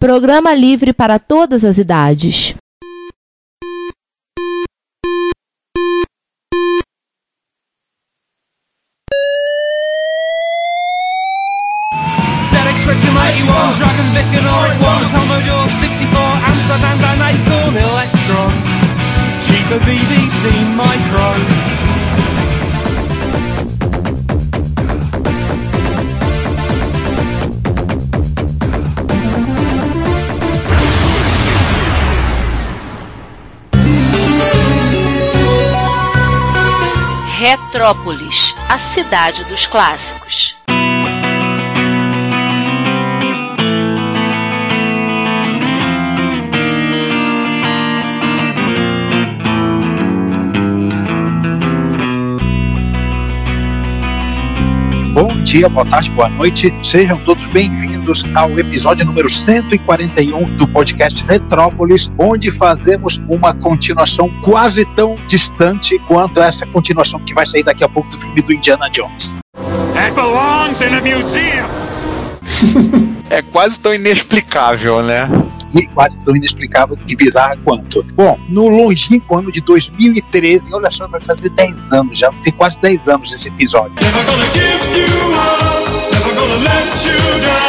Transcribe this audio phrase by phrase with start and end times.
[0.00, 2.54] Programa livre para todas as idades.
[19.84, 20.04] Vic
[21.54, 21.79] and
[37.40, 40.58] Retrópolis, a cidade dos clássicos.
[55.40, 56.70] Bom dia, boa tarde, boa noite.
[56.82, 64.84] Sejam todos bem-vindos ao episódio número 141 do podcast Retrópolis, onde fazemos uma continuação quase
[64.94, 68.90] tão distante quanto essa continuação que vai sair daqui a pouco do filme do Indiana
[68.90, 69.34] Jones.
[69.94, 71.66] That belongs in a museum.
[73.30, 75.26] é quase tão inexplicável, né?
[75.74, 78.02] E quase tão inexplicável e bizarra quanto.
[78.14, 82.80] Bom, no longínquo ano de 2013, olha só, vai fazer 10 anos já, tem quase
[82.80, 83.94] 10 anos esse episódio.
[84.00, 87.59] Never gonna give you up, never gonna let you down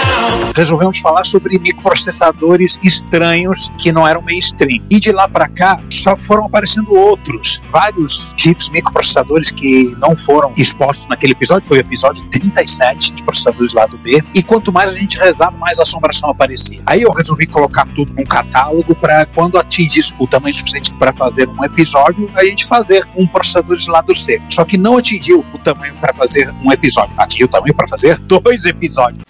[0.56, 4.82] resolvemos falar sobre microprocessadores estranhos que não eram mainstream.
[4.90, 10.54] E de lá para cá só foram aparecendo outros, vários chips microprocessadores que não foram
[10.58, 14.22] expostos naquele episódio, foi o episódio 37 de processadores lá do B.
[14.36, 16.82] E quanto mais a gente rezava, mais assombração aparecia.
[16.86, 21.48] Aí eu resolvi colocar tudo num catálogo para quando atingisse o tamanho suficiente para fazer
[21.50, 24.42] um episódio, a gente fazer um processador de lado C.
[24.50, 28.18] Só que não atingiu o tamanho para fazer um episódio, atingiu o tamanho para fazer
[28.20, 29.22] dois episódios.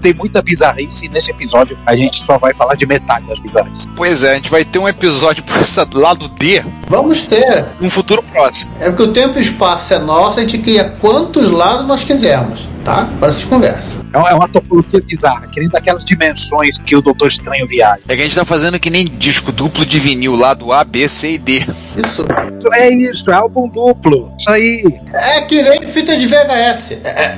[0.00, 3.86] Tem muita bizarrice e nesse episódio a gente só vai falar de metade das bizarrices.
[3.94, 6.64] Pois é, a gente vai ter um episódio por esse lado D.
[6.88, 7.66] Vamos ter.
[7.80, 8.72] Um futuro próximo.
[8.80, 12.02] É porque o tempo e o espaço é nosso, a gente cria quantos lados nós
[12.02, 13.08] quisermos tá?
[13.20, 14.00] Para se conversa.
[14.12, 18.00] É, é uma topologia bizarra, que nem daquelas dimensões que o Doutor Estranho viaja.
[18.08, 20.82] É que a gente tá fazendo que nem disco duplo de vinil lá do A,
[20.82, 21.64] B, C e D.
[21.96, 22.26] Isso.
[22.72, 24.32] É isso, é álbum duplo.
[24.38, 24.84] Isso aí.
[25.12, 26.92] É que nem fita de VHS.
[27.04, 27.34] É.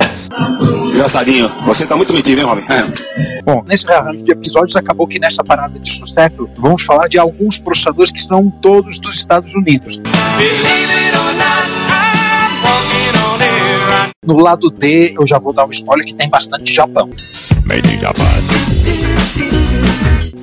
[0.93, 2.63] Engraçadinho, você tá muito metido, hein, Robin?
[2.69, 3.41] É.
[3.43, 7.59] Bom, nesse rearranjo de episódios acabou que nessa parada de sucesso vamos falar de alguns
[7.59, 9.97] processadores que são todos dos Estados Unidos.
[10.37, 11.02] Believe
[14.23, 17.09] No lado D, eu já vou dar um spoiler que tem bastante Japão.
[17.65, 18.23] Made in Japan.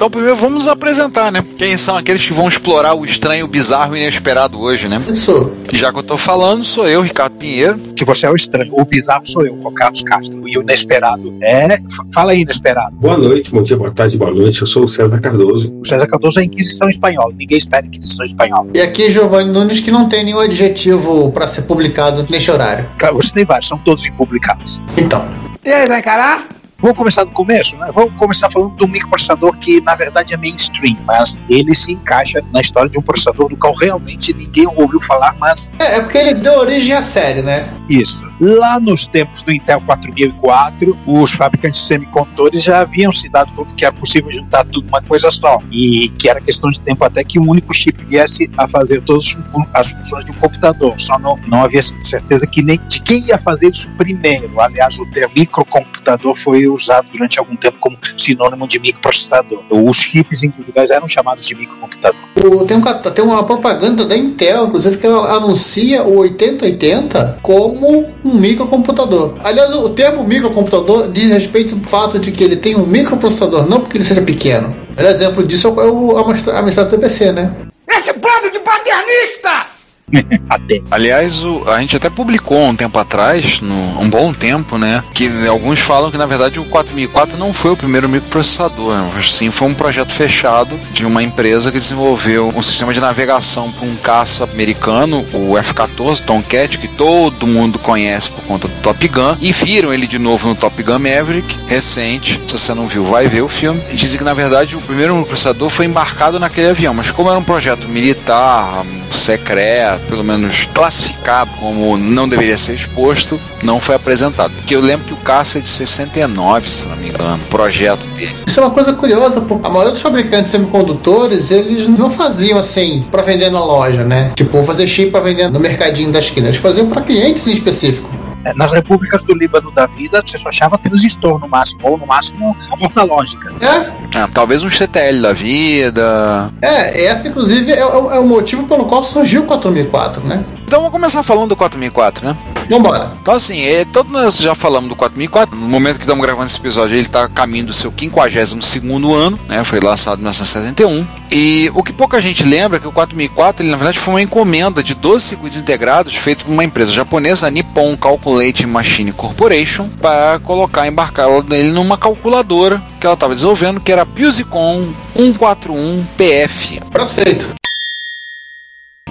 [0.00, 1.44] Então, primeiro vamos nos apresentar, né?
[1.58, 4.98] Quem são aqueles que vão explorar o estranho, bizarro e inesperado hoje, né?
[5.06, 5.52] Isso.
[5.74, 7.78] Já que eu tô falando, sou eu, Ricardo Pinheiro.
[7.94, 8.72] Que você é o estranho.
[8.72, 10.48] O bizarro sou eu, o Carlos Castro.
[10.48, 11.76] E o inesperado é.
[12.14, 12.96] Fala aí, inesperado.
[12.96, 14.62] Boa noite, bom dia, boa tarde, boa noite.
[14.62, 15.70] Eu sou o César Cardoso.
[15.78, 17.34] O César Cardoso é Inquisição Espanhola.
[17.36, 18.70] Ninguém espera Inquisição Espanhola.
[18.72, 22.88] E aqui, Giovanni Nunes, que não tem nenhum adjetivo para ser publicado neste horário.
[22.96, 24.80] Cara, você tem vários, são todos impublicados.
[24.96, 25.28] Então.
[25.62, 26.59] E aí, vai calar?
[26.82, 27.90] Vamos começar do começo, né?
[27.92, 32.60] Vamos começar falando do microprocessador que na verdade é mainstream, mas ele se encaixa na
[32.60, 35.70] história de um processador do qual realmente ninguém ouviu falar, mas.
[35.78, 37.68] É, é porque ele deu origem à série, né?
[37.88, 38.26] Isso.
[38.40, 43.74] Lá nos tempos do Intel 4004, os fabricantes de semicondutores já haviam se dado conta
[43.74, 45.58] que era possível juntar tudo uma coisa só.
[45.70, 49.36] E que era questão de tempo até que um único chip viesse a fazer todas
[49.74, 50.94] as funções de um computador.
[50.98, 54.58] Só não, não havia certeza que nem de quem ia fazer isso primeiro.
[54.60, 59.62] Aliás, o termo microcomputador foi usado durante algum tempo como sinônimo de microprocessador.
[59.70, 62.20] Os chips individuais eram chamados de microcomputador.
[62.66, 68.34] Tem, um, tem uma propaganda da Intel, inclusive, que ela anuncia o 8080 como um
[68.34, 69.36] microcomputador.
[69.42, 73.80] Aliás, o termo microcomputador diz respeito ao fato de que ele tem um microprocessador, não
[73.80, 74.74] porque ele seja pequeno.
[74.98, 77.54] Um exemplo disso é o, a mestrado CPC, né?
[77.88, 79.69] Esse bando de paternista!
[80.48, 80.82] até.
[80.90, 85.02] Aliás, o, a gente até publicou um tempo atrás, no, um bom tempo, né?
[85.14, 89.10] Que alguns falam que na verdade o 4004 não foi o primeiro microprocessador, né?
[89.22, 93.86] sim foi um projeto fechado de uma empresa que desenvolveu um sistema de navegação para
[93.86, 99.36] um caça americano, o F-14 Tomcat, que todo mundo conhece por conta do Top Gun,
[99.40, 102.40] e viram ele de novo no Top Gun Maverick, recente.
[102.46, 103.80] Se você não viu, vai ver o filme.
[103.92, 107.44] Dizem que na verdade o primeiro microprocessador foi embarcado naquele avião, mas como era um
[107.44, 114.52] projeto militar, secreto, pelo menos classificado como não deveria ser exposto, não foi apresentado.
[114.52, 118.34] Porque eu lembro que o caça é de 69, se não me engano, projeto dele.
[118.46, 122.58] Isso é uma coisa curiosa, porque a maioria dos fabricantes de semicondutores, eles não faziam
[122.58, 124.32] assim para vender na loja, né?
[124.34, 126.48] Tipo, fazer chip para vender no mercadinho da esquina.
[126.48, 128.19] Eles faziam para clientes em específico.
[128.44, 132.06] É, Nas repúblicas do Líbano da vida, você só achava transistor no máximo, ou no
[132.06, 133.52] máximo a porta lógica.
[133.60, 136.50] É, É, talvez um CTL da vida.
[136.62, 140.44] é, essa inclusive é, o- é o motivo pelo qual surgiu o 4004, né?
[140.70, 142.36] Então vamos começar falando do 4004, né?
[142.70, 143.10] Vambora.
[143.20, 145.56] Então assim, é, todo nós já falamos do 4004.
[145.56, 149.36] No momento que estamos gravando esse episódio, ele está a caminho do seu 52º ano,
[149.48, 149.64] né?
[149.64, 151.04] Foi lançado em 1971.
[151.32, 154.22] E o que pouca gente lembra é que o 4004, ele na verdade foi uma
[154.22, 159.88] encomenda de 12 circuitos integrados feito por uma empresa japonesa, a Nippon Calculating Machine Corporation,
[160.00, 164.86] para colocar, embarcar ele numa calculadora que ela estava desenvolvendo, que era a Pusicom
[165.16, 166.80] 141 PF.
[166.92, 167.59] Prato feito.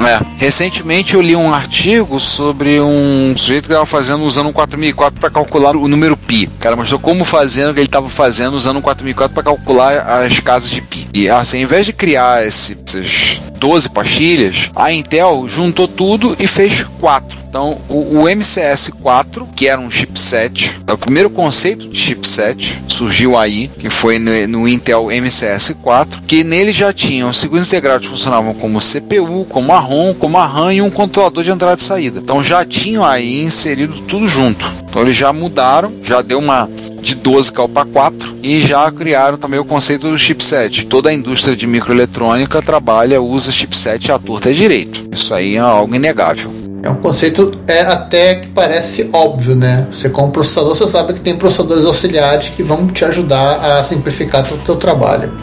[0.10, 5.20] É, recentemente eu li um artigo sobre um sujeito que estava fazendo usando um 4004
[5.20, 6.46] para calcular o número pi.
[6.48, 10.40] O cara mostrou como fazendo que ele estava fazendo usando um 4004 para calcular as
[10.40, 11.08] casas de pi.
[11.14, 16.48] E assim, ao invés de criar esse, esses 12 pastilhas, a Intel juntou tudo e
[16.48, 17.38] fez quatro.
[17.50, 23.36] Então, o, o MCS4, que era um chipset, é o primeiro conceito de chipset, surgiu
[23.36, 28.54] aí, que foi no, no Intel MCS4, que nele já tinham circuitos integrados que funcionavam
[28.54, 32.20] como CPU, como a ROM, como a RAM e um controlador de entrada e saída.
[32.20, 34.64] Então já tinham aí inserido tudo junto.
[34.88, 36.70] Então eles já mudaram, já deu uma
[37.02, 40.86] de 12 caiu para 4 e já criaram também o conceito do chipset.
[40.86, 45.10] Toda a indústria de microeletrônica trabalha, usa chipset à torta e direito.
[45.14, 46.60] Isso aí é algo inegável.
[46.82, 49.88] É um conceito é até que parece óbvio, né?
[49.92, 53.84] Você com um processador, você sabe que tem processadores auxiliares que vão te ajudar a
[53.84, 55.34] simplificar o teu trabalho.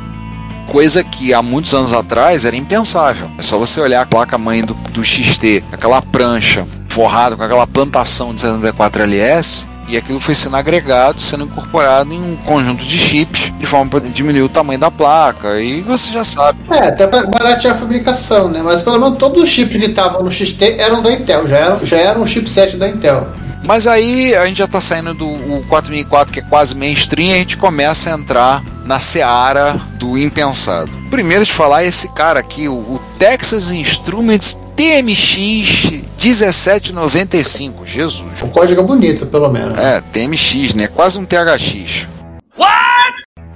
[0.71, 3.31] Coisa que há muitos anos atrás era impensável.
[3.39, 8.35] É só você olhar a placa-mãe do, do XT, aquela prancha forrada com aquela plantação
[8.35, 13.67] de 74LS, e aquilo foi sendo agregado, sendo incorporado em um conjunto de chips, de
[13.67, 16.59] forma para diminuir o tamanho da placa, e você já sabe.
[16.71, 18.63] É, até para baratear a fabricação, né?
[18.63, 21.87] Mas pelo menos todos os chips que estavam no XT eram da Intel, já eram,
[21.87, 23.27] já eram um chipset da Intel.
[23.67, 27.35] Mas aí a gente já está saindo do o 4004, que é quase mainstream, e
[27.35, 30.91] a gente começa a entrar na seara do impensado.
[31.11, 37.87] Primeiro de falar é esse cara aqui, o, o Texas Instruments TMX 1795.
[37.87, 38.43] Jesus.
[38.43, 39.77] O código é bonito, pelo menos.
[39.79, 40.87] É, TMX, né?
[40.87, 42.07] Quase um THX.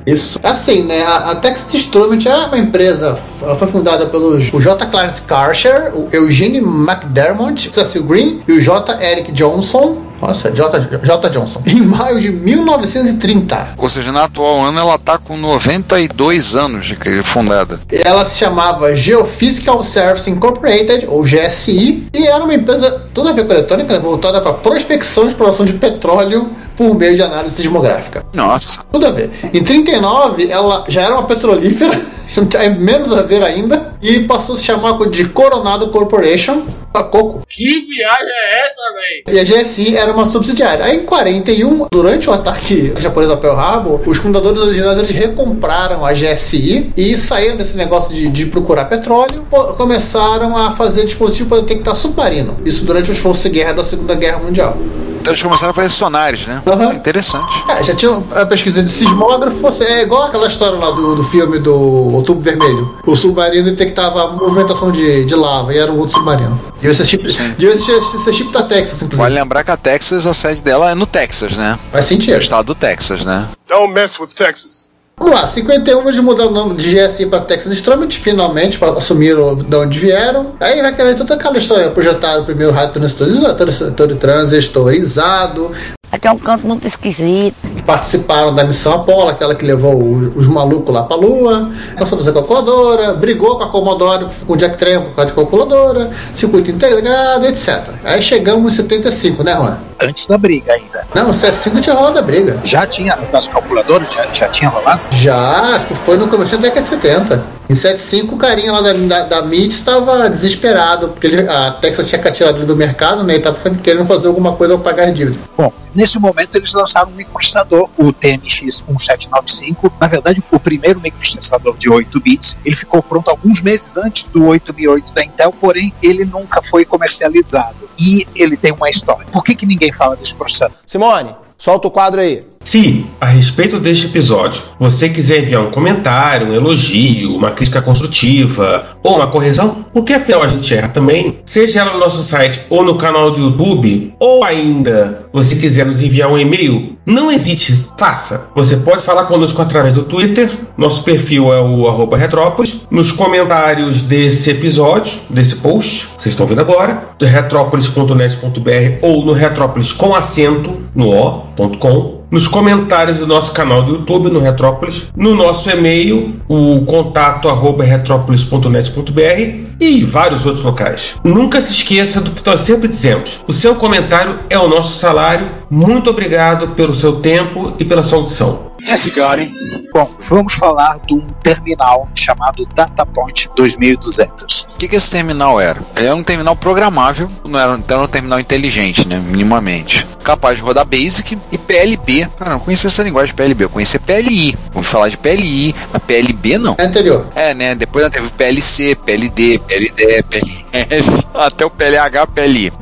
[0.06, 0.40] Isso.
[0.42, 1.02] Assim, né?
[1.02, 4.86] A, a Texas Instruments é uma empresa, ela foi fundada pelos o J.
[4.86, 8.98] Clarence Karcher, o Eugene McDermott, Cecil Green e o J.
[9.02, 10.09] Eric Johnson.
[10.20, 10.80] Nossa, J.
[11.02, 11.30] J.
[11.30, 11.62] Johnson.
[11.66, 13.68] Em maio de 1930.
[13.76, 17.80] Ou seja, na atual ano ela tá com 92 anos de fundada.
[17.90, 23.46] Ela se chamava Geophysical Service Incorporated, ou GSI, e era uma empresa toda a ver
[23.46, 26.50] com eletrônica, voltada para prospecção e exploração de petróleo
[26.80, 28.24] por meio de análise sismográfica.
[28.34, 28.82] Nossa.
[28.90, 29.30] Tudo a ver.
[29.52, 31.92] Em 39, ela já era uma petrolífera,
[32.58, 37.42] é menos a ver ainda, e passou a se chamar de Coronado Corporation, a Coco.
[37.46, 39.36] Que viagem é essa, velho?
[39.36, 40.86] E a GSI era uma subsidiária.
[40.86, 46.02] Aí em 41, durante o ataque japonês ao Pearl Harbor, os fundadores originais eles recompraram
[46.02, 49.46] a GSI e saíram desse negócio de, de procurar petróleo,
[49.76, 52.56] começaram a fazer dispositivo para detectar submarino.
[52.64, 54.78] Isso durante o esforço de guerra da Segunda Guerra Mundial.
[55.20, 56.62] Então eles começaram a fazer sonares, né?
[56.66, 56.94] Aham.
[56.94, 57.62] Interessante.
[57.68, 61.58] É, já tinha a pesquisa de sismógrafo, é igual aquela história lá do, do filme
[61.58, 62.98] do Outubro Vermelho.
[63.06, 66.60] O submarino detectava a movimentação de, de lava e era um outro submarino.
[66.76, 67.22] Devia ser chip,
[67.58, 69.16] devia ser, ser chip da Texas, inclusive.
[69.16, 71.78] Vale lembrar que a Texas, a sede dela é no Texas, né?
[71.92, 72.34] Faz sentido.
[72.34, 73.46] No estado do Texas, né?
[73.68, 74.89] Don't mess with Texas.
[75.20, 79.54] Vamos lá, 51 eles mudaram o nome de GSI para Texas Instruments, finalmente, para assumiram
[79.54, 80.54] de onde vieram.
[80.58, 85.70] Aí vai cair toda aquela história, projetaram o primeiro rádio transistorizado, transitor- transistorizado,
[86.12, 87.54] Aqui é um canto muito esquisito.
[87.86, 92.20] participaram da missão Apollo, aquela que levou o- os malucos lá pra Lua, começou a
[92.20, 96.70] fazer calculadora, brigou com a Commodore, com o Jack Tramp por causa de calculadora, circuito
[96.70, 97.80] integrado, etc.
[98.04, 99.78] Aí chegamos em 75, né, Juan?
[100.02, 101.06] Antes da briga ainda.
[101.14, 102.58] Não, 75 tinha rolado a briga.
[102.64, 105.00] Já tinha, das calculadoras, já, já tinha rolado?
[105.10, 107.60] Já, acho que foi no começo da década de 70.
[107.68, 112.08] Em 75, o carinha lá da, da, da MIT estava desesperado, porque ele- a Texas
[112.08, 113.34] tinha tirado ele do mercado, né?
[113.34, 115.38] E estava querendo fazer alguma coisa para pagar as dívidas.
[115.56, 119.92] Bom, nesse momento eles lançaram um microprocessador, o TMX 1795.
[120.00, 122.56] Na verdade, o primeiro microprocessador de 8 bits.
[122.64, 127.88] Ele ficou pronto alguns meses antes do 8008 da Intel, porém ele nunca foi comercializado.
[127.98, 129.26] E ele tem uma história.
[129.30, 130.76] Por que, que ninguém fala desse processador?
[130.86, 132.46] Simone, solta o quadro aí.
[132.70, 138.96] Se, a respeito deste episódio, você quiser enviar um comentário, um elogio, uma crítica construtiva
[139.02, 142.84] ou uma correção, porque afinal a gente erra também, seja ela no nosso site ou
[142.84, 148.48] no canal do YouTube, ou ainda você quiser nos enviar um e-mail, não hesite, faça.
[148.54, 154.02] Você pode falar conosco através do Twitter, nosso perfil é o arroba Retrópolis, nos comentários
[154.02, 160.84] desse episódio, desse post, vocês estão vendo agora, do retrópolis.net.br ou no retrópolis com acento
[160.94, 166.84] no o.com nos comentários do nosso canal do YouTube, no Retrópolis, no nosso e-mail, o
[166.84, 171.12] contato arroba retrópolis.net.br e vários outros locais.
[171.24, 175.46] Nunca se esqueça do que nós sempre dizemos: o seu comentário é o nosso salário.
[175.70, 178.69] Muito obrigado pelo seu tempo e pela sua audição.
[178.86, 179.52] Esse cara, hein?
[179.92, 184.62] Bom, vamos falar de um terminal chamado DataPoint 2200.
[184.74, 185.80] O que, que esse terminal era?
[185.96, 189.20] Ele era um terminal programável, não era, então era um terminal inteligente, né?
[189.26, 190.06] Minimamente.
[190.22, 192.28] Capaz de rodar BASIC e PLB.
[192.36, 194.56] Cara, eu não conhecia essa linguagem de PLB, eu conhecia PLI.
[194.72, 196.76] Vamos falar de PLI, mas PLB não.
[196.78, 197.26] É anterior.
[197.34, 197.74] É, né?
[197.74, 202.72] Depois teve PLC, PLD, PLD, PLF, até o PLH, PLI.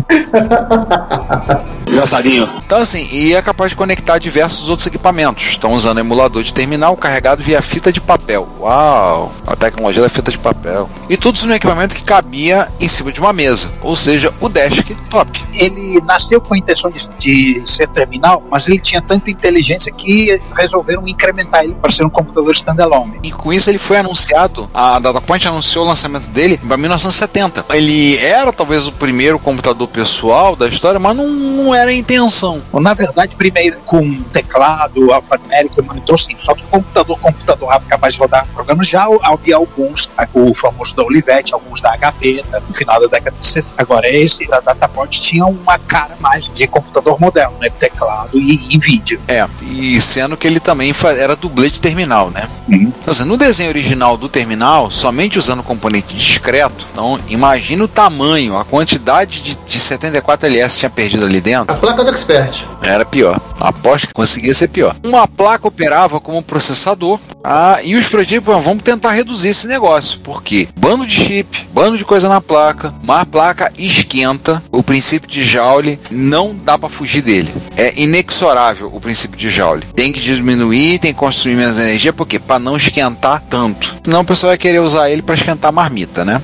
[1.88, 2.58] Engraçadinho.
[2.64, 5.44] Então, assim, e é capaz de conectar diversos outros equipamentos.
[5.44, 8.48] Estão usando emulador de terminal carregado via fita de papel.
[8.60, 9.32] Uau!
[9.46, 10.88] A tecnologia da fita de papel.
[11.08, 14.48] E tudo isso no equipamento que cabia em cima de uma mesa, ou seja, o
[14.48, 15.44] desktop.
[15.54, 20.40] Ele nasceu com a intenção de, de ser terminal, mas ele tinha tanta inteligência que
[20.56, 23.18] resolveram incrementar ele para ser um computador standalone.
[23.22, 27.66] E com isso ele foi anunciado, a DataPoint anunciou o lançamento dele em 1970.
[27.72, 32.62] Ele era talvez o primeiro computador pessoal da história, mas não, não era a intenção.
[32.72, 38.20] Na verdade, primeiro com teclado, alfanumérico monitor sim, só que computador, computador rápido capaz de
[38.20, 43.06] rodar programas já havia alguns, o famoso da Olivetti, alguns da HP, no final da
[43.06, 43.74] década de 60.
[43.80, 48.78] Agora esse da DataPoint tinha uma cara mais de computador moderno, né, teclado e, e
[48.78, 49.20] vídeo.
[49.28, 52.48] É, e sendo que ele também era dublê de terminal, né?
[52.68, 52.92] Uhum.
[53.00, 58.56] Então, assim, no desenho original do terminal, somente usando componente discreto, então imagina o tamanho,
[58.56, 61.74] a quantidade de, de 74LS tinha perdido ali dentro.
[61.74, 62.66] A placa do Expert.
[62.82, 63.40] Era pior.
[63.60, 64.94] Aposto que conseguia ser pior.
[65.04, 70.18] Uma placa operava como processador ah, e os projetos vamos tentar reduzir esse negócio.
[70.20, 74.62] Porque bando de chip, bando de coisa na placa, mas a placa esquenta.
[74.70, 77.52] O princípio de Joule não dá para fugir dele.
[77.76, 79.86] É inexorável o princípio de Joule.
[79.94, 83.96] Tem que diminuir, tem que construir menos energia, porque para não esquentar tanto.
[84.04, 86.42] Senão o pessoal vai querer usar ele para esquentar marmita, né?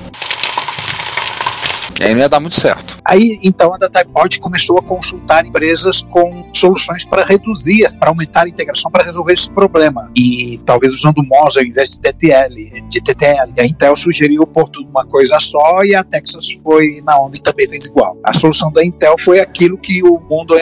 [1.99, 2.97] E aí não ia dar muito certo.
[3.05, 8.49] Aí, então, a DataPoint começou a consultar empresas com soluções para reduzir, para aumentar a
[8.49, 10.11] integração, para resolver esse problema.
[10.15, 13.53] E talvez usando MOS ao invés de TTL, de TTL.
[13.57, 17.39] A Intel sugeriu pôr tudo uma coisa só e a Texas foi na onda e
[17.39, 18.17] também fez igual.
[18.23, 20.55] A solução da Intel foi aquilo que o mundo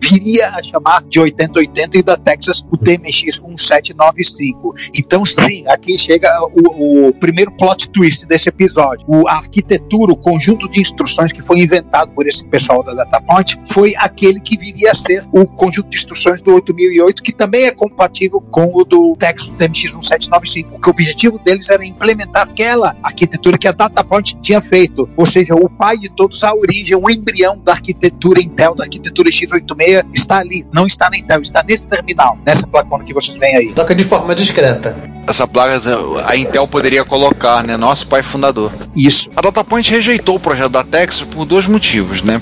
[0.00, 4.74] viria a chamar de 8080 e da Texas o TMX 1795.
[4.94, 9.04] Então, sim, aqui chega o, o primeiro plot twist desse episódio.
[9.08, 13.58] O, a arquitetura, o conjunto de instruções que foi inventado por esse pessoal da DataPoint
[13.66, 17.70] foi aquele que viria a ser o conjunto de instruções do 8008, que também é
[17.70, 20.70] compatível com o do Texas TMX 1795.
[20.70, 25.54] Porque o objetivo deles era implementar aquela arquitetura que a DataPoint tinha feito, ou seja,
[25.54, 30.38] o pai de todos, a origem, o embrião da arquitetura Intel, da arquitetura x86, está
[30.38, 33.72] ali, não está na Intel, está nesse terminal, nessa placona que vocês veem aí.
[33.72, 35.13] Toca de forma discreta.
[35.26, 35.80] Essa placa
[36.26, 37.76] a Intel poderia colocar, né?
[37.76, 38.70] Nosso pai fundador.
[38.96, 39.30] Isso.
[39.34, 42.40] A DataPoint rejeitou o projeto da Texas por dois motivos, né?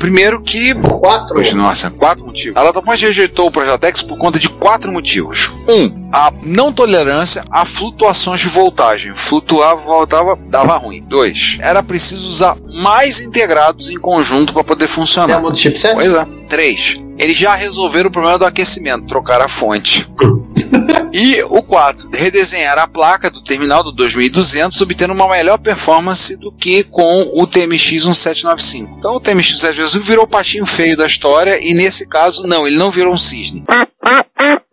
[0.00, 0.74] Primeiro que.
[0.74, 1.34] Quatro.
[1.34, 2.56] Poxa, nossa, quatro motivos.
[2.56, 5.52] A DataPoint rejeitou o projeto Tex por conta de quatro motivos.
[5.68, 9.14] Um, a não tolerância a flutuações de voltagem.
[9.14, 11.04] Flutuava, voltava, dava ruim.
[11.06, 15.36] Dois, era preciso usar mais integrados em conjunto para poder funcionar.
[15.36, 15.94] Demo do chipset?
[15.94, 16.26] Pois é.
[16.50, 20.06] Três, eles já resolveram o problema do aquecimento, trocar a fonte.
[21.12, 26.52] E o 4, redesenhar a placa do terminal do 2200, obtendo uma melhor performance do
[26.52, 28.94] que com o TMX 1795.
[28.96, 32.76] Então o TMX 1795 virou o patinho feio da história e nesse caso não, ele
[32.76, 33.64] não virou um cisne.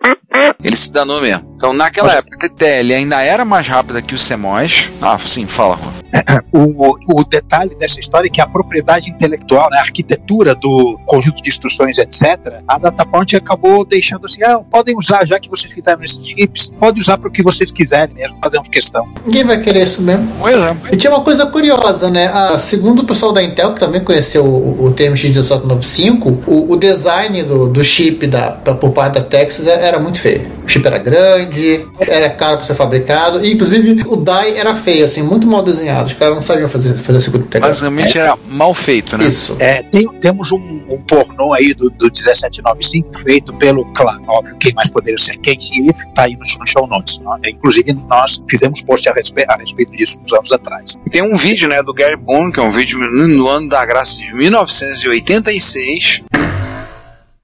[0.63, 1.53] Ele se danou mesmo.
[1.55, 4.89] Então, naquela época, a TTL ainda era mais rápida que o CMOS.
[5.01, 5.97] Ah, sim, fala, Juan.
[6.51, 11.41] O, o, detalhe dessa história é que a propriedade intelectual, né, a arquitetura do conjunto
[11.41, 16.03] de instruções, etc., a DataPoint acabou deixando assim: ah, podem usar, já que vocês fizeram
[16.03, 19.07] esses chips, pode usar para o que vocês quiserem mesmo, fazemos questão.
[19.25, 20.27] Ninguém vai querer isso mesmo.
[20.39, 20.75] Pois é.
[20.91, 22.27] E tinha uma coisa curiosa, né?
[22.27, 26.75] A, segundo o pessoal da Intel, que também conheceu o, o TMX 1795, o, o
[26.77, 30.47] design do, do chip da, da, por parte da Texas era muito feio.
[30.65, 35.05] O chip era grande, era caro para ser fabricado, e inclusive o die era feio,
[35.05, 36.07] assim, muito mal desenhado.
[36.07, 37.89] Os caras não sabiam fazer, fazer a segunda integração.
[37.89, 39.25] Basicamente era mal feito, né?
[39.25, 39.55] Isso.
[39.59, 40.57] É, tem- temos um,
[40.89, 45.55] um pornô aí do, do 1795 feito pelo, claro, óbvio, quem mais poderia ser Ken
[45.57, 47.19] If, tá aí nos, nos show notes.
[47.19, 47.37] Não?
[47.45, 50.93] Inclusive, nós fizemos post a, respe- a respeito disso uns anos atrás.
[51.11, 54.17] Tem um vídeo, né, do Gary Boone, que é um vídeo no ano da graça
[54.17, 56.23] de 1986,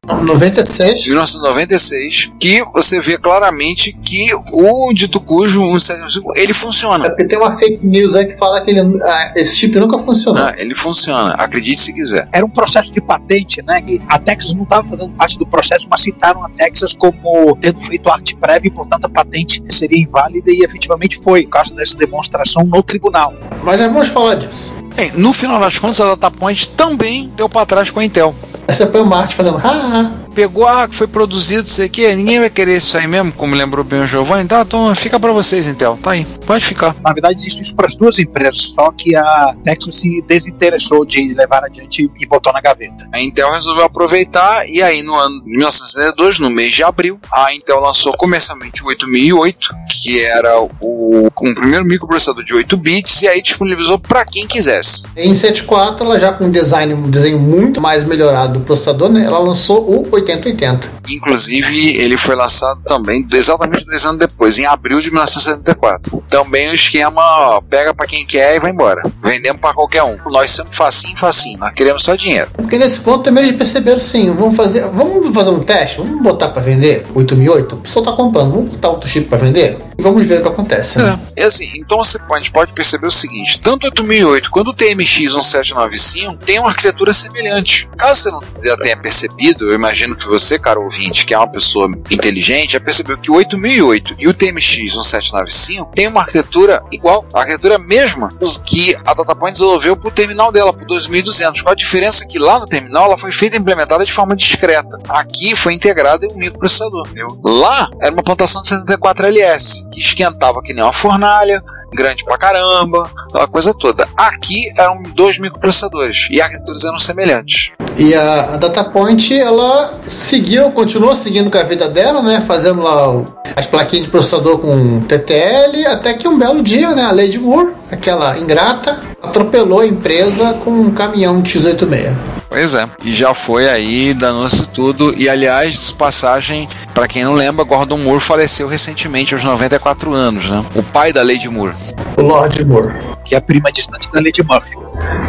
[0.06, 1.06] 96.
[1.08, 7.06] 1996, que você vê claramente que o dito cujo 175, ele É funciona.
[7.06, 10.44] porque tem uma fake news aí que fala que ele, ah, esse chip nunca funcionou.
[10.44, 12.28] Ah, ele funciona, acredite se quiser.
[12.34, 13.80] Era um processo de patente, né?
[13.80, 14.02] Gui?
[14.10, 18.10] A Texas não estava fazendo parte do processo, mas citaram a Texas como tendo feito
[18.10, 22.64] arte prévia e, portanto, a patente seria inválida e efetivamente foi, por causa dessa demonstração
[22.66, 23.34] no tribunal.
[23.64, 24.74] Mas já vamos falar disso.
[24.96, 28.36] Bem, no final das contas, a DataPoint também deu pra trás com a Intel.
[28.68, 29.60] Aí você põe o Marte fazendo.
[29.62, 33.08] Ah, 啊 Pegou, ah, que foi produzido, sei o que, ninguém vai querer isso aí
[33.08, 34.48] mesmo, como lembrou bem o Giovanni.
[34.48, 35.98] Tá, então fica pra vocês, Intel.
[36.02, 36.96] Tá aí, pode ficar.
[37.04, 41.34] Na verdade, existe isso para as duas empresas, só que a Texas se desinteressou de
[41.34, 43.08] levar adiante e botou na gaveta.
[43.13, 47.54] A Intel resolveu aproveitar e aí no ano de 1972, no mês de abril, a
[47.54, 53.28] Intel lançou comercialmente o 8008, que era o um primeiro microprocessador de 8 bits e
[53.28, 55.06] aí disponibilizou para quem quisesse.
[55.16, 59.25] em 74, ela já com um design, um desenho muito mais melhorado do processador, né?
[59.25, 60.89] Ela lançou o 8080.
[61.10, 66.24] Inclusive, ele foi lançado também exatamente dois anos depois, em abril de 1974.
[66.30, 69.01] Também o esquema ó, pega para quem quer e vai embora.
[69.24, 70.18] Vendemos para qualquer um.
[70.30, 71.60] Nós somos facinho, facinho.
[71.60, 72.50] Nós queremos só dinheiro.
[72.53, 76.50] Porque nesse ponto também eles perceberam sim, vamos fazer, vamos fazer um teste, vamos botar
[76.50, 80.25] para vender 8008, o pessoal tá comprando, vamos botar outro chip para vender e vamos
[80.25, 80.98] ver o que acontece.
[80.98, 81.20] Né?
[81.36, 85.18] É assim, então você pode, pode perceber o seguinte: tanto o 8008 quanto o TMX
[85.20, 87.88] 1795 tem uma arquitetura semelhante.
[87.98, 91.48] Caso você não já tenha percebido, eu imagino que você, cara ouvinte, que é uma
[91.48, 97.25] pessoa inteligente, já percebeu que o 8008 e o TMX 1795 tem uma arquitetura igual,
[97.34, 98.29] a arquitetura mesma
[98.65, 101.62] que a DataPoint desenvolveu para o terminal dela, para o 2200.
[101.62, 105.00] Com a diferença que lá no terminal ela foi feita e implementada de forma discreta.
[105.10, 107.08] Aqui foi integrada em um microprocessador.
[107.08, 107.27] Entendeu?
[107.43, 113.10] Lá era uma plantação de 74LS, que esquentava que nem uma fornalha, grande pra caramba,
[113.29, 114.08] aquela coisa toda.
[114.17, 117.72] Aqui eram dois microprocessadores e arquiteturas eram semelhantes.
[117.98, 122.44] E a, a DataPoint, ela seguiu, continuou seguindo com a vida dela, né?
[122.48, 127.04] Fazendo lá o- as plaquinhas de processador com TTL, até que um belo dia, né?
[127.04, 132.14] A Lady Moore, aquela ingrata, atropelou a empresa com um caminhão de X86.
[132.50, 135.14] Pois é, e já foi aí, danou-se tudo.
[135.18, 140.48] E aliás, de passagem, pra quem não lembra, Gordon Moore faleceu recentemente aos 94 anos,
[140.50, 140.64] né?
[140.76, 141.74] O pai da Lady Moore.
[142.18, 142.94] O Lord Moore.
[143.26, 144.76] Que é a prima distante da Lady Murphy.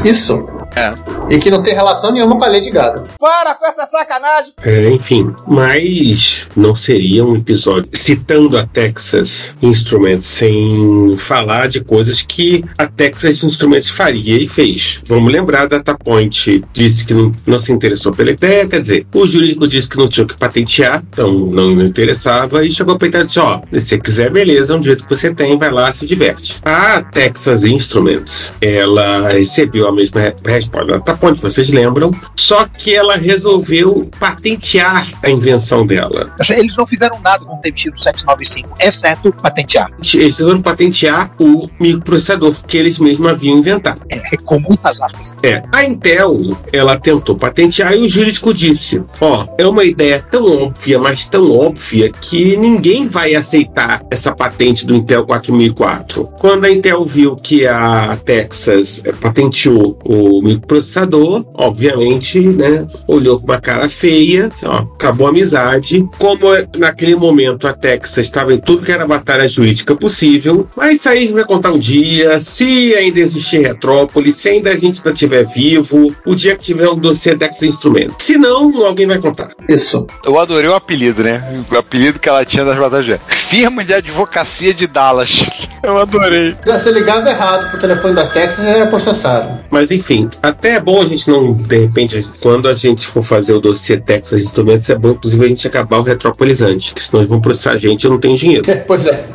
[0.05, 0.47] Isso.
[0.77, 0.95] É.
[1.35, 3.07] E que não tem relação nenhuma com a Lady Gaga.
[3.19, 4.53] Para com essa sacanagem!
[4.63, 12.23] É, enfim, mas não seria um episódio citando a Texas Instruments sem falar de coisas
[12.23, 15.03] que a Texas Instruments faria e fez.
[15.07, 19.27] Vamos lembrar, a DataPoint disse que não, não se interessou pela ideia, quer dizer, o
[19.27, 23.09] jurídico disse que não tinha o que patentear, então não, não interessava, e chegou para
[23.09, 25.93] e disse: ó, se você quiser, beleza, é um jeito que você tem, vai lá,
[25.93, 26.57] se diverte.
[26.65, 32.95] A Texas Instruments, ela recebeu a mesma re- resposta da DataPoint, vocês lembram, só que
[32.95, 36.33] ela resolveu patentear a invenção dela.
[36.51, 39.91] Eles não fizeram nada com o TMX do 795, exceto patentear.
[39.99, 44.01] Eles resolveram patentear o microprocessador que eles mesmos haviam inventado.
[44.11, 45.37] É, com muitas aspas.
[45.43, 46.37] É, a Intel,
[46.73, 51.51] ela tentou patentear e o jurídico disse: ó, é uma ideia tão óbvia, mas tão
[51.51, 56.29] óbvia que ninguém vai aceitar essa patente do Intel 4004.
[56.39, 63.61] Quando a Intel viu que a Texas patenteou o microprocessador, obviamente, né, olhou com uma
[63.61, 66.07] cara feia, ó, acabou a amizade.
[66.19, 70.97] Como eh, naquele momento a Texas estava em tudo que era batalha jurídica possível, mas
[70.97, 74.77] isso aí a gente vai contar um dia, se ainda existir Retrópolis, se ainda a
[74.77, 78.17] gente ainda estiver vivo, o dia que tiver um dossiê Texas Instruments.
[78.21, 79.51] Se não, alguém vai contar.
[79.69, 80.07] Isso.
[80.25, 81.65] Eu adorei o apelido, né?
[81.71, 83.21] O apelido que ela tinha das batalhas.
[83.29, 85.74] Firma de Advocacia de Dallas.
[85.85, 86.57] Eu adorei.
[86.81, 89.59] Se ligado errado pro telefone da Texas, é processado.
[89.71, 93.53] Mas enfim, até é bom a gente não, de repente, quando a gente for fazer
[93.53, 97.21] o dossiê Texas Instrumentos, é bom inclusive a gente acabar o Retrópolis antes, que senão
[97.21, 98.65] eles vão processar a gente e eu não tenho dinheiro.
[98.87, 99.27] pois é.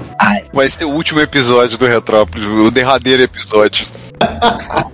[0.53, 3.85] Vai ser o último episódio do Retrópolis, o derradeiro episódio.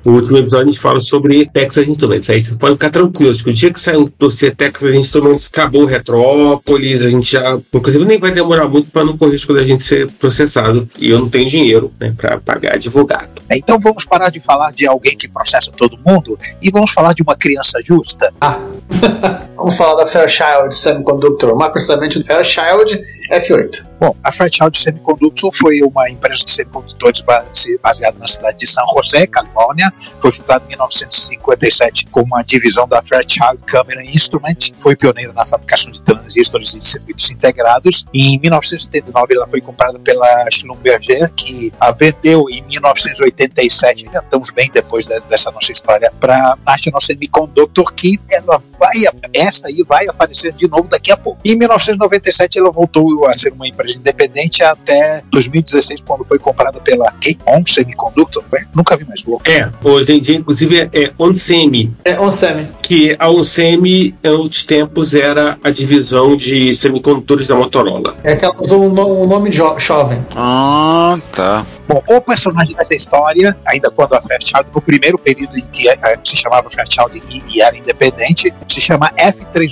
[0.06, 2.30] O último episódio a gente fala sobre Texas Instruments.
[2.30, 5.82] Aí você pode ficar tranquilo, que o dia que sair um dossiê Texas Instruments, acabou
[5.82, 7.58] o Retrópolis, a gente já.
[7.74, 10.88] Inclusive nem vai demorar muito para não correr risco da gente ser processado.
[11.00, 13.42] E eu não tenho dinheiro né, para pagar advogado.
[13.52, 17.24] Então vamos parar de falar de alguém que processa todo mundo e vamos falar de
[17.24, 18.32] uma criança justa.
[18.40, 18.60] Ah.
[19.56, 23.86] Vamos falar da Fairchild Semiconductor, mais precisamente do Fairchild F8.
[24.00, 28.84] Bom, a Fairchild Semiconductor foi uma empresa de semicondutores base- baseada na cidade de San
[28.94, 29.92] José, Califórnia.
[30.20, 34.58] Foi fundada em 1957 como uma divisão da Fairchild Camera Instrument.
[34.80, 38.06] Foi pioneira na fabricação de transistores e de circuitos integrados.
[38.14, 44.70] Em 1979 ela foi comprada pela Schlumberger, que a vendeu em 1987, já estamos bem
[44.72, 48.92] depois de- dessa nossa história, para National Semiconductor, que ela vai,
[49.34, 51.40] essa aí vai aparecer de novo daqui a pouco.
[51.46, 57.12] Em 1997 ela voltou a ser uma empresa independente até 2016, quando foi comprada pela
[57.14, 58.44] K-On Semiconductor.
[58.52, 58.66] né?
[58.76, 59.50] Nunca vi mais louco.
[59.50, 61.94] É, hoje em dia, inclusive, é Onsemi.
[62.04, 62.68] É Onsemi.
[62.82, 68.16] Que a Onsemi, em outros tempos, era a divisão de semicondutores da Motorola.
[68.24, 70.26] É que ela usou um, no- um nome jo- jovem.
[70.36, 71.66] Ah, tá.
[71.88, 76.20] Bom, o personagem dessa história, ainda quando a Fairchild, no primeiro período em que eh,
[76.24, 79.12] se chamava Fairchild e, e era independente, se chama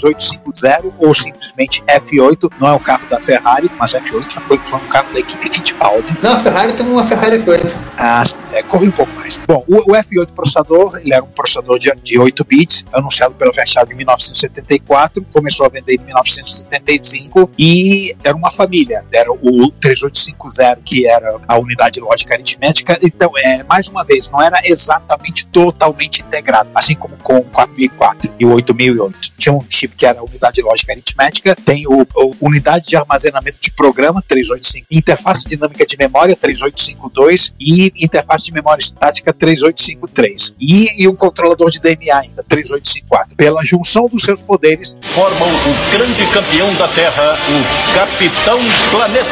[0.04, 2.52] F3850 ou simplesmente F8.
[2.60, 6.15] Não é o carro da Ferrari, mas F8 foi, foi um carro da equipe Fittipaldi.
[6.22, 7.74] Na Ferrari tem uma Ferrari F8.
[7.98, 9.39] Ah, é, corre um pouco mais.
[9.48, 13.52] Bom, o, o F8 processador, ele era um processador de, de 8 bits, anunciado pela
[13.52, 19.04] Fairchild em 1974, começou a vender em 1975 e era uma família.
[19.12, 23.00] Era o 3850, que era a unidade lógica aritmética.
[23.02, 28.32] Então, é, mais uma vez, não era exatamente totalmente integrado, assim como com o 4004
[28.39, 29.34] e o 8008.
[29.38, 33.23] Tinha um chip que era a unidade lógica aritmética, tem o, o unidade de armazenamento
[33.62, 41.04] de programa 385, interface dinâmica de memória 3852 e interface de memória estática 3853 e,
[41.04, 43.36] e um controlador de DNA ainda 3854.
[43.36, 48.60] Pela junção dos seus poderes, Formam o grande campeão da Terra, o Capitão
[48.92, 49.30] Planeta.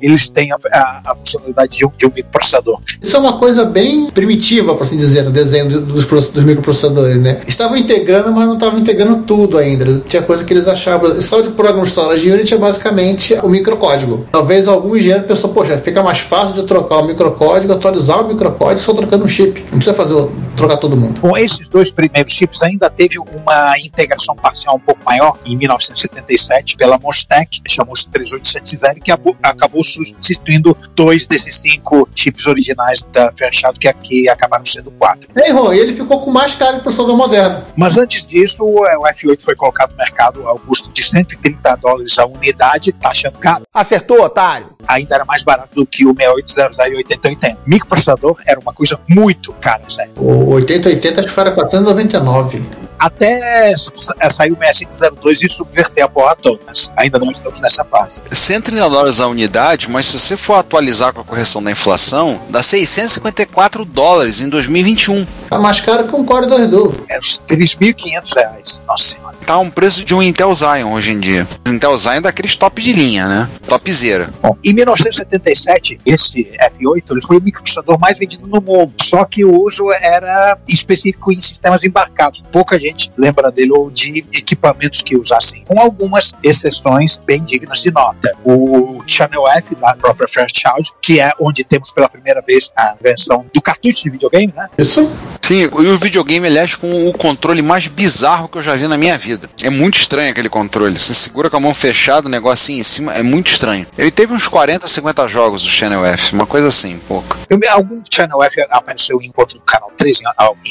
[0.00, 2.80] eles têm a, a- a funcionalidade de um, de um microprocessador.
[3.02, 7.18] Isso é uma coisa bem primitiva, por assim dizer, no desenho do- dos, dos microprocessadores,
[7.20, 7.40] né?
[7.46, 10.00] Estavam integrando, mas não estavam integrando tudo ainda.
[10.00, 11.10] Tinha coisa que eles achavam.
[11.30, 12.99] Tal de Program Storage Unit é basicamente
[13.42, 14.26] o microcódigo.
[14.32, 18.80] Talvez algum engenheiro pensou, poxa, fica mais fácil de trocar o microcódigo, atualizar o microcódigo
[18.80, 19.60] só trocando um chip.
[19.70, 21.20] Não precisa fazer o- trocar todo mundo.
[21.20, 26.76] Com esses dois primeiros chips ainda teve uma integração parcial um pouco maior em 1977
[26.76, 33.78] pela Mostec, chamou-se 3870, que abo- acabou substituindo dois desses cinco chips originais da Fairchild,
[33.78, 35.28] que aqui acabaram sendo quatro.
[35.36, 37.62] Ei, Ron, e ele ficou com mais cara de processador moderno.
[37.76, 38.84] Mas antes disso, o
[39.14, 43.64] F8 foi colocado no mercado ao custo de 130 dólares a unidade, tá achando caro.
[43.72, 44.68] Acertou, otário.
[44.86, 47.58] Ainda era mais barato do que o 6800 e 8080.
[47.66, 50.12] Microprocessador era uma coisa muito cara, sério.
[50.16, 52.89] O 8080 acho que foi era 499.
[53.00, 56.60] Até sa- sair o 6502 e subverter a porra toda.
[56.66, 58.20] Mas ainda não estamos nessa fase.
[58.30, 62.62] 130 dólares a unidade, mas se você for atualizar com a correção da inflação, dá
[62.62, 65.26] 654 dólares em 2021.
[65.48, 67.04] Tá mais caro que um Core 2 Duo.
[67.08, 68.82] É uns 3.500 reais.
[68.86, 69.36] Nossa senhora.
[69.46, 71.48] Tá um preço de um Intel Zion hoje em dia.
[71.66, 73.48] Intel Zion é daqueles top de linha, né?
[73.66, 74.30] Topzera.
[74.42, 76.44] Bom, em 1977, esse
[76.78, 78.92] F8 ele foi o microprocessador mais vendido no mundo.
[79.02, 82.42] Só que o uso era específico em sistemas embarcados.
[82.52, 87.90] Pouca gente lembra dele ou de equipamentos que usassem, com algumas exceções bem dignas de
[87.90, 88.34] nota.
[88.44, 93.46] O Channel F da própria Fairchild, que é onde temos pela primeira vez a invenção
[93.52, 94.68] do cartucho de videogame, né?
[94.78, 95.10] Isso?
[95.42, 98.96] Sim, e o videogame, aliás, com o controle mais bizarro que eu já vi na
[98.96, 99.50] minha vida.
[99.62, 100.96] É muito estranho aquele controle.
[100.96, 103.84] Você segura com a mão fechada, o negocinho em cima, é muito estranho.
[103.98, 107.36] Ele teve uns 40, 50 jogos, o Channel F, uma coisa assim, pouco.
[107.48, 110.24] Eu, algum Channel F apareceu em outro canal 3 em,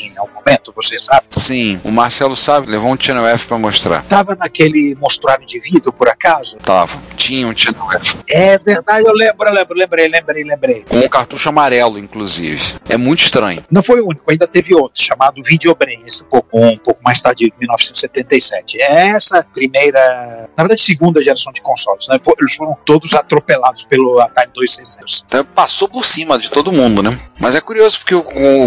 [0.07, 1.25] em algum momento, você sabe?
[1.29, 4.03] Sim, o Marcelo sabe, levou um Channel F pra mostrar.
[4.05, 6.57] Tava naquele mostruário de vidro, por acaso?
[6.57, 8.17] Tava, tinha um Channel F.
[8.27, 10.85] É verdade, eu lembro, eu lembro, lembrei, lembrei, lembrei.
[10.89, 12.73] Com um cartucho amarelo, inclusive.
[12.89, 13.63] É muito estranho.
[13.69, 17.21] Não foi o único, ainda teve outro, chamado Videobrain, esse um pouco, um pouco mais
[17.21, 18.81] tardio, 1977.
[18.81, 22.19] É essa primeira, na verdade, segunda geração de consoles, né?
[22.39, 25.25] Eles foram todos atropelados pelo Atari 2600.
[25.27, 27.15] Então, passou por cima de todo mundo, né?
[27.39, 28.15] Mas é curioso porque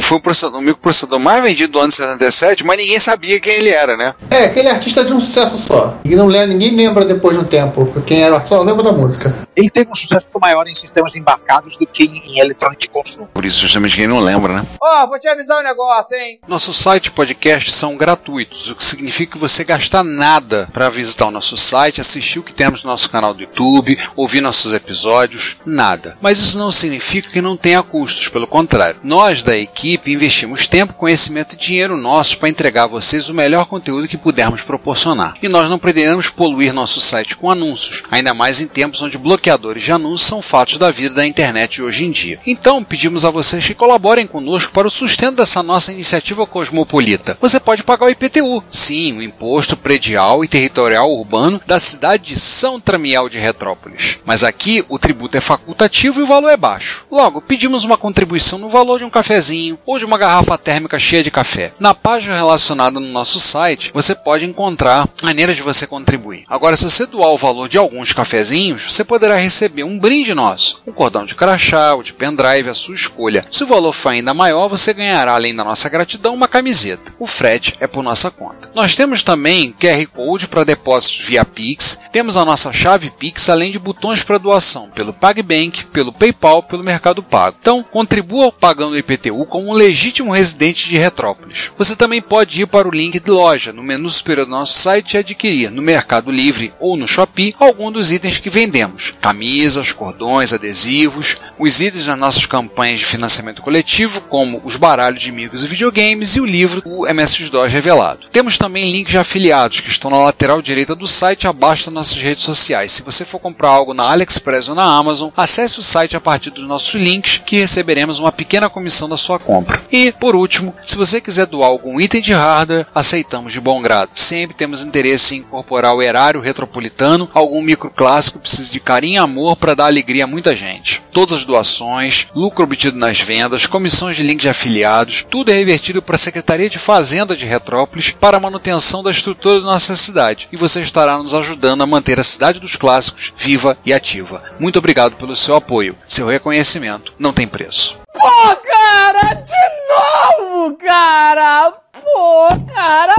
[0.00, 3.54] foi o, processador, o microprocessador mais vendido do ano de 77, mas ninguém sabia quem
[3.54, 4.14] ele era, né?
[4.30, 5.98] É, aquele artista de um sucesso só.
[6.04, 7.92] E não lembra, ninguém lembra depois de um tempo.
[8.06, 9.34] Quem era só lembra da música.
[9.54, 13.28] Ele teve um sucesso maior em sistemas embarcados do que em, eletrônica de consumo.
[13.32, 14.66] Por isso, justamente, quem não lembra, né?
[14.80, 16.40] Ó, vou te avisar um negócio, hein?
[16.46, 21.26] Nosso site e podcast são gratuitos, o que significa que você gasta nada para visitar
[21.26, 25.56] o nosso site, assistir o que temos no nosso canal do YouTube, ouvir nossos episódios,
[25.64, 26.16] nada.
[26.20, 29.00] Mas isso não significa que não tenha custos, pelo contrário.
[29.02, 33.66] Nós da equipe investimos tempo, conhecimento e dinheiro nosso para entregar a vocês o melhor
[33.66, 35.36] conteúdo que pudermos proporcionar.
[35.42, 39.82] E nós não pretendemos poluir nosso site com anúncios, ainda mais em tempos onde bloqueadores
[39.82, 42.40] de anúncios são fatos da vida da internet hoje em dia.
[42.46, 47.36] Então, pedimos a vocês que colaborem conosco para o sustento dessa nossa nossa iniciativa cosmopolita.
[47.40, 52.40] Você pode pagar o IPTU, sim, o Imposto Predial e Territorial Urbano da cidade de
[52.40, 54.18] São Tramiel de Retrópolis.
[54.24, 57.04] Mas aqui o tributo é facultativo e o valor é baixo.
[57.10, 61.22] Logo, pedimos uma contribuição no valor de um cafezinho ou de uma garrafa térmica cheia
[61.22, 61.72] de café.
[61.80, 66.44] Na página relacionada no nosso site, você pode encontrar maneiras de você contribuir.
[66.48, 70.80] Agora, se você doar o valor de alguns cafezinhos, você poderá receber um brinde nosso,
[70.86, 73.44] um cordão de crachá ou de pendrive, a sua escolha.
[73.50, 77.12] Se o valor for ainda maior, você ganhará, além da nossa gratidão, uma camiseta.
[77.18, 78.70] O frete é por nossa conta.
[78.74, 83.70] Nós temos também QR Code para depósitos via Pix, temos a nossa chave Pix, além
[83.70, 87.56] de botões para doação pelo PagBank, pelo PayPal, pelo Mercado Pago.
[87.60, 91.70] Então, contribua pagando o IPTU como um legítimo residente de Retrópolis.
[91.76, 95.14] Você também pode ir para o link de loja no menu superior do nosso site
[95.14, 100.52] e adquirir no Mercado Livre ou no Shopee algum dos itens que vendemos: camisas, cordões,
[100.52, 105.66] adesivos, os itens das nossas campanhas de financiamento coletivo, como os baralhos de amigos e
[105.66, 108.26] videogames e o livro O MS-DOS Revelado.
[108.30, 112.16] Temos também links de afiliados que estão na lateral direita do site abaixo das nossas
[112.16, 112.92] redes sociais.
[112.92, 116.50] Se você for comprar algo na AliExpress ou na Amazon, acesse o site a partir
[116.50, 119.80] dos nossos links que receberemos uma pequena comissão da sua compra.
[119.90, 124.10] E, por último, se você quiser doar algum item de hardware, aceitamos de bom grado.
[124.14, 129.56] Sempre temos interesse em incorporar o erário retropolitano, algum microclássico precisa de carinho e amor
[129.56, 131.00] para dar alegria a muita gente.
[131.12, 136.02] Todas as doações, lucro obtido nas vendas, comissões de link de afiliados, tudo é revertido
[136.02, 140.48] para a Secretaria de Fazenda de Retrópolis para a manutenção da estrutura da nossa cidade.
[140.52, 144.42] E você estará nos ajudando a manter a cidade dos clássicos viva e ativa.
[144.58, 145.96] Muito obrigado pelo seu apoio.
[146.06, 148.00] Seu reconhecimento não tem preço.
[148.12, 151.81] Pô, cara, de novo, cara!
[152.00, 153.14] Pô, cara!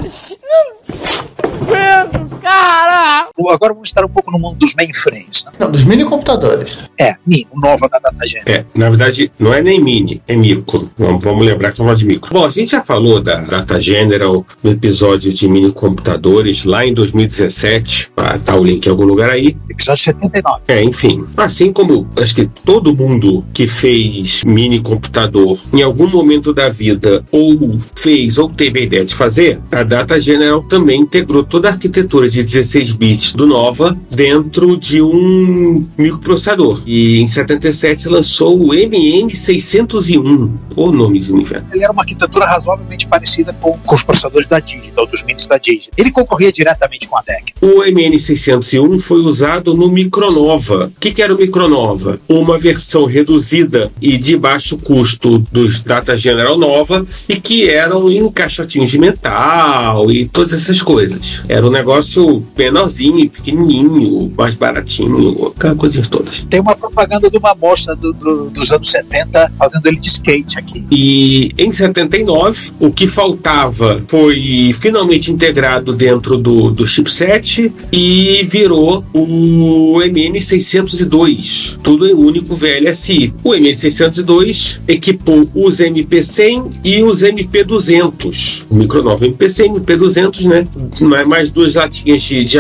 [3.49, 5.45] Agora vamos estar um pouco no mundo dos mainframes.
[5.45, 5.51] Né?
[5.59, 6.77] Não, dos mini computadores.
[6.99, 8.43] É, mini, o nova da DataGen.
[8.45, 10.89] É, na verdade, não é nem mini, é micro.
[10.97, 12.33] Vamos, vamos lembrar que estamos de micro.
[12.33, 16.93] Bom, a gente já falou da Data General no episódio de mini computadores lá em
[16.93, 18.11] 2017.
[18.17, 19.57] Ah, tá o link em algum lugar aí.
[19.69, 20.61] Episódio 79.
[20.67, 21.25] É, enfim.
[21.37, 27.23] Assim como acho que todo mundo que fez mini computador em algum momento da vida
[27.31, 31.71] ou fez ou teve a ideia de fazer, a Data General também integrou toda a
[31.71, 36.81] arquitetura de 16 bits do Nova dentro de um microprocessador.
[36.85, 41.67] E em 77 lançou o MM601, o nomezinho inferno.
[41.71, 45.57] Ele era uma arquitetura razoavelmente parecida com, com os processadores da Digital, dos minis da
[45.57, 45.93] Digital.
[45.97, 47.53] Ele concorria diretamente com a DEC.
[47.61, 50.91] O MN601 foi usado no Micronova.
[50.95, 52.19] O que, que era o Micronova?
[52.27, 58.29] Uma versão reduzida e de baixo custo dos Data General Nova e que eram em
[58.31, 61.41] caixotinhos de metal e todas essas coisas.
[61.47, 66.45] Era um negócio menorzinho, pequenininho, mais baratinho, aquelas coisinhas todas.
[66.49, 70.59] Tem uma propaganda de uma moça do- do- dos anos 70 fazendo ele de skate
[70.59, 70.83] aqui.
[70.91, 79.03] E em 79, o que faltava foi finalmente integrado dentro do, do chipset e virou
[79.13, 83.33] o MN602, tudo em único VLSI.
[83.43, 88.63] O MN602 equipou os MP100 e os MP200.
[88.69, 90.67] O Micronova MP100 e MP200, né?
[91.01, 92.59] Mais- Mais duas latinhas de, de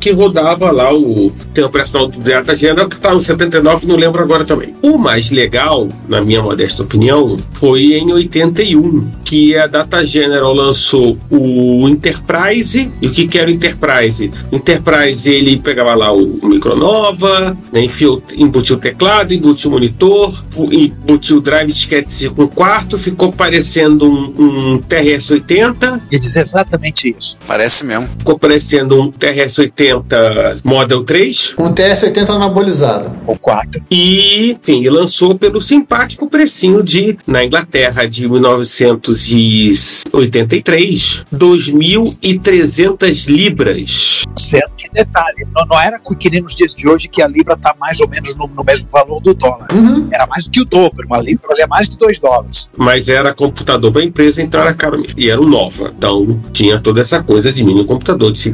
[0.00, 4.22] que rodava lá o sistema operacional do Data General, que está no 79, não lembro
[4.22, 4.74] agora também.
[4.82, 11.18] O mais legal, na minha modesta opinião, foi em 81, que a Data General lançou
[11.30, 12.90] o Enterprise.
[13.00, 14.30] E o que, que era o Enterprise?
[14.50, 20.42] O Enterprise ele pegava lá o Micronova, né, enfiou, embutiu o teclado, embutiu o monitor,
[20.70, 26.00] embutiu o drive disquete 5 quarto, ficou parecendo um, um TRS-80.
[26.10, 27.36] Ia dizer exatamente isso.
[27.46, 28.08] Parece mesmo.
[28.18, 31.54] Ficou parecendo um TRS-80 Model 3.
[31.58, 33.12] Um TS-80 anabolizado.
[33.26, 33.82] Ou 4.
[33.90, 44.22] E, enfim, lançou pelo simpático precinho de, na Inglaterra, de 1983, 2.300 libras.
[44.36, 47.54] Sendo que, detalhe, não, não era que nem nos dias de hoje que a Libra
[47.54, 49.66] está mais ou menos no, no mesmo valor do dólar.
[50.12, 51.06] Era mais do que o dobro.
[51.06, 52.70] Uma Libra valia mais de 2 dólares.
[52.76, 55.18] Mas era computador para empresa, então era caro mesmo.
[55.18, 55.92] E era o Nova.
[55.96, 58.50] Então tinha toda essa coisa de mini computador, de que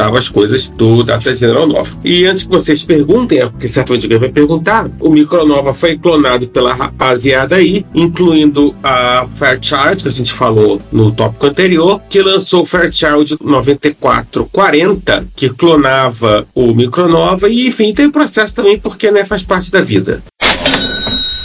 [0.00, 1.90] rodava as coisas do Data General Nova.
[2.02, 6.48] E antes que vocês perguntem, é porque certamente alguém vai perguntar, o Micronova foi clonado
[6.48, 12.62] pela rapaziada aí, incluindo a Fairchild, que a gente falou no tópico anterior, que lançou
[12.62, 19.42] o Fairchild 9440, que clonava o Micronova, e enfim, tem processo também, porque né, faz
[19.42, 20.22] parte da vida.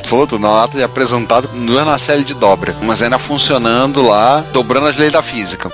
[0.00, 4.02] todo na lata de apresentado não é na série de dobra, mas é ainda funcionando
[4.02, 5.72] lá, dobrando as leis da física.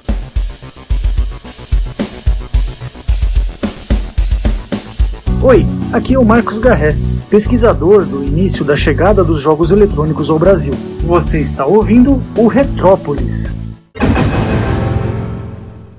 [5.42, 6.96] Oi, aqui é o Marcos Garré,
[7.30, 10.74] pesquisador do início da chegada dos jogos eletrônicos ao Brasil.
[11.02, 13.54] Você está ouvindo o Retrópolis.